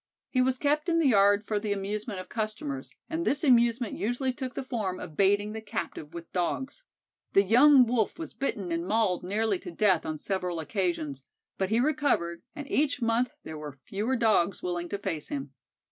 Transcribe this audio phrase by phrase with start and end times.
[0.31, 4.33] He was kept in the yard for the amusement of customers, and this amusement usually
[4.33, 6.83] took the form of baiting the captive with Dogs.
[7.33, 11.21] The young Wolf was bitten and mauled nearly to death on several occasions,
[11.59, 15.53] but he recovered, and each month there were fewer Dogs willing to face him.